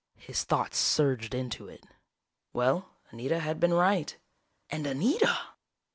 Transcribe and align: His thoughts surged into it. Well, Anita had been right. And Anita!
His 0.17 0.43
thoughts 0.43 0.79
surged 0.79 1.35
into 1.35 1.67
it. 1.67 1.85
Well, 2.53 2.89
Anita 3.11 3.37
had 3.39 3.59
been 3.59 3.71
right. 3.75 4.17
And 4.71 4.87
Anita! 4.87 5.37